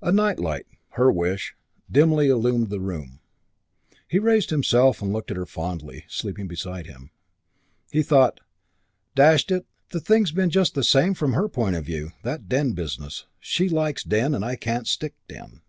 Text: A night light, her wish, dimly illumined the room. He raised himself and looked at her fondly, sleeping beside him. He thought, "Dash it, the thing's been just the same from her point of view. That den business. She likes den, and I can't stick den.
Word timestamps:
A 0.00 0.10
night 0.10 0.40
light, 0.40 0.66
her 0.94 1.08
wish, 1.12 1.54
dimly 1.88 2.26
illumined 2.28 2.68
the 2.68 2.80
room. 2.80 3.20
He 4.08 4.18
raised 4.18 4.50
himself 4.50 5.00
and 5.00 5.12
looked 5.12 5.30
at 5.30 5.36
her 5.36 5.46
fondly, 5.46 6.04
sleeping 6.08 6.48
beside 6.48 6.86
him. 6.88 7.10
He 7.92 8.02
thought, 8.02 8.40
"Dash 9.14 9.48
it, 9.52 9.64
the 9.90 10.00
thing's 10.00 10.32
been 10.32 10.50
just 10.50 10.74
the 10.74 10.82
same 10.82 11.14
from 11.14 11.34
her 11.34 11.48
point 11.48 11.76
of 11.76 11.84
view. 11.86 12.10
That 12.24 12.48
den 12.48 12.72
business. 12.72 13.26
She 13.38 13.68
likes 13.68 14.02
den, 14.02 14.34
and 14.34 14.44
I 14.44 14.56
can't 14.56 14.88
stick 14.88 15.14
den. 15.28 15.60